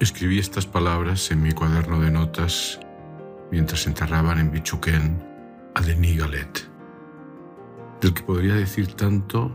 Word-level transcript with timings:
Escribí 0.00 0.38
estas 0.38 0.64
palabras 0.64 1.28
en 1.32 1.42
mi 1.42 1.50
cuaderno 1.50 1.98
de 1.98 2.12
notas 2.12 2.78
mientras 3.50 3.84
enterraban 3.88 4.38
en 4.38 4.52
Bichuquén 4.52 5.20
a 5.74 5.80
Denis 5.80 6.20
Galet, 6.20 6.70
del 8.00 8.14
que 8.14 8.22
podría 8.22 8.54
decir 8.54 8.94
tanto 8.94 9.50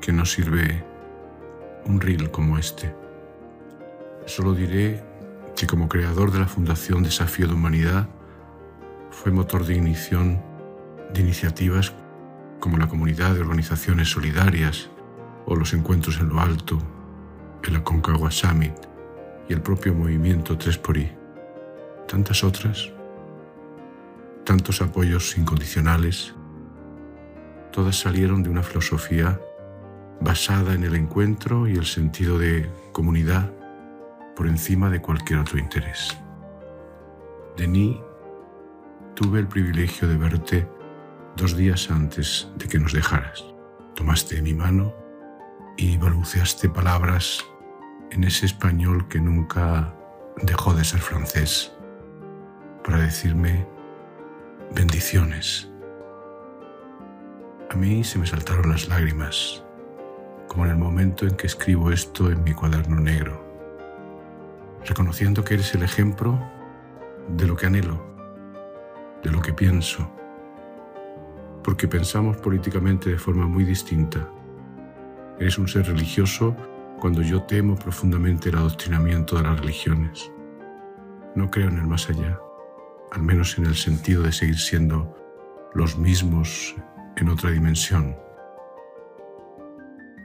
que 0.00 0.12
no 0.12 0.24
sirve 0.24 0.84
un 1.84 2.00
reel 2.00 2.30
como 2.30 2.58
este. 2.58 2.94
Solo 4.24 4.54
diré 4.54 5.02
que 5.56 5.66
como 5.66 5.88
creador 5.88 6.30
de 6.30 6.38
la 6.38 6.46
Fundación 6.46 7.02
Desafío 7.02 7.48
de 7.48 7.54
Humanidad 7.54 8.08
fue 9.10 9.32
motor 9.32 9.66
de 9.66 9.74
ignición 9.74 10.40
de 11.12 11.22
iniciativas 11.22 11.92
como 12.60 12.78
la 12.78 12.86
comunidad 12.86 13.34
de 13.34 13.40
organizaciones 13.40 14.10
solidarias 14.10 14.90
o 15.44 15.56
los 15.56 15.74
encuentros 15.74 16.20
en 16.20 16.28
lo 16.28 16.38
alto, 16.38 16.78
el 17.64 17.74
Aconcagua 17.74 18.30
Summit 18.30 18.91
el 19.52 19.60
propio 19.60 19.94
movimiento 19.94 20.56
Tres 20.56 20.78
por 20.78 20.96
I. 20.96 21.10
Tantas 22.08 22.42
otras, 22.44 22.90
tantos 24.44 24.82
apoyos 24.82 25.36
incondicionales, 25.36 26.34
todas 27.70 27.98
salieron 27.98 28.42
de 28.42 28.50
una 28.50 28.62
filosofía 28.62 29.40
basada 30.20 30.74
en 30.74 30.84
el 30.84 30.94
encuentro 30.94 31.66
y 31.66 31.76
el 31.76 31.86
sentido 31.86 32.38
de 32.38 32.70
comunidad 32.92 33.50
por 34.36 34.46
encima 34.46 34.88
de 34.90 35.00
cualquier 35.00 35.40
otro 35.40 35.58
interés. 35.58 36.16
Denis, 37.56 37.96
tuve 39.14 39.40
el 39.40 39.48
privilegio 39.48 40.08
de 40.08 40.16
verte 40.16 40.68
dos 41.36 41.56
días 41.56 41.90
antes 41.90 42.48
de 42.56 42.68
que 42.68 42.78
nos 42.78 42.92
dejaras. 42.92 43.44
Tomaste 43.94 44.40
mi 44.40 44.54
mano 44.54 44.94
y 45.76 45.96
balbuceaste 45.96 46.68
palabras 46.68 47.44
en 48.12 48.24
ese 48.24 48.44
español 48.44 49.08
que 49.08 49.18
nunca 49.20 49.94
dejó 50.42 50.74
de 50.74 50.84
ser 50.84 51.00
francés 51.00 51.72
para 52.84 52.98
decirme 52.98 53.66
bendiciones. 54.74 55.70
A 57.70 57.74
mí 57.74 58.04
se 58.04 58.18
me 58.18 58.26
saltaron 58.26 58.68
las 58.68 58.86
lágrimas, 58.88 59.64
como 60.46 60.66
en 60.66 60.72
el 60.72 60.76
momento 60.76 61.26
en 61.26 61.36
que 61.36 61.46
escribo 61.46 61.90
esto 61.90 62.30
en 62.30 62.44
mi 62.44 62.52
cuaderno 62.52 63.00
negro, 63.00 63.42
reconociendo 64.84 65.42
que 65.42 65.54
eres 65.54 65.74
el 65.74 65.82
ejemplo 65.82 66.38
de 67.28 67.46
lo 67.46 67.56
que 67.56 67.66
anhelo, 67.66 68.04
de 69.22 69.30
lo 69.30 69.40
que 69.40 69.54
pienso, 69.54 70.06
porque 71.64 71.88
pensamos 71.88 72.36
políticamente 72.36 73.08
de 73.08 73.18
forma 73.18 73.46
muy 73.46 73.64
distinta. 73.64 74.28
Eres 75.38 75.56
un 75.56 75.66
ser 75.66 75.86
religioso 75.86 76.54
cuando 77.02 77.20
yo 77.20 77.42
temo 77.42 77.74
profundamente 77.74 78.50
el 78.50 78.54
adoctrinamiento 78.54 79.34
de 79.34 79.42
las 79.42 79.58
religiones. 79.58 80.30
No 81.34 81.50
creo 81.50 81.66
en 81.66 81.78
el 81.78 81.88
más 81.88 82.08
allá, 82.08 82.38
al 83.10 83.24
menos 83.24 83.58
en 83.58 83.66
el 83.66 83.74
sentido 83.74 84.22
de 84.22 84.30
seguir 84.30 84.56
siendo 84.56 85.12
los 85.74 85.98
mismos 85.98 86.76
en 87.16 87.28
otra 87.28 87.50
dimensión. 87.50 88.16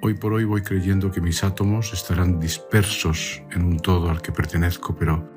Hoy 0.03 0.14
por 0.14 0.33
hoy 0.33 0.44
voy 0.44 0.61
creyendo 0.61 1.09
que 1.09 1.20
mis 1.20 1.44
átomos 1.44 1.94
estarán 1.94 2.39
dispersos 2.39 3.42
en 3.50 3.64
un 3.64 3.80
todo 3.80 4.11
al 4.11 4.22
que 4.22 4.31
pertenezco, 4.31 4.95
pero, 4.95 5.28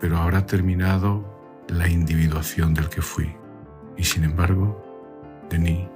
pero 0.00 0.16
ahora 0.16 0.38
ha 0.38 0.46
terminado 0.46 1.62
la 1.68 1.90
individuación 1.90 2.72
del 2.72 2.88
que 2.88 3.02
fui. 3.02 3.36
Y 3.98 4.04
sin 4.04 4.24
embargo, 4.24 4.82
Denis, 5.50 5.86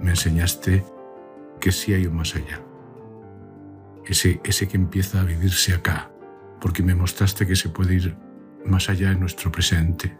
me 0.00 0.10
enseñaste 0.10 0.84
que 1.60 1.70
sí 1.70 1.94
hay 1.94 2.06
un 2.06 2.16
más 2.16 2.34
allá. 2.34 2.60
Ese, 4.08 4.40
ese 4.42 4.66
que 4.66 4.76
empieza 4.76 5.20
a 5.20 5.24
vivirse 5.24 5.74
acá, 5.74 6.10
porque 6.60 6.82
me 6.82 6.94
mostraste 6.94 7.46
que 7.46 7.56
se 7.56 7.68
puede 7.68 7.94
ir 7.94 8.16
más 8.64 8.88
allá 8.88 9.12
en 9.12 9.20
nuestro 9.20 9.52
presente, 9.52 10.16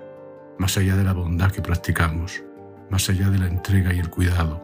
más 0.58 0.76
allá 0.76 0.94
de 0.94 1.04
la 1.04 1.14
bondad 1.14 1.50
que 1.50 1.62
practicamos, 1.62 2.42
más 2.90 3.08
allá 3.08 3.30
de 3.30 3.38
la 3.38 3.46
entrega 3.46 3.94
y 3.94 3.98
el 3.98 4.10
cuidado, 4.10 4.62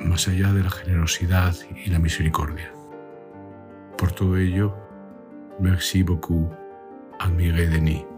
más 0.00 0.28
allá 0.28 0.52
de 0.52 0.62
la 0.62 0.70
generosidad 0.70 1.54
y 1.84 1.90
la 1.90 1.98
misericordia. 1.98 2.72
Por 3.98 4.12
todo 4.12 4.36
ello, 4.36 4.76
merci 5.58 6.02
beaucoup, 6.02 6.52
admiré 7.18 7.68
Denis. 7.68 8.11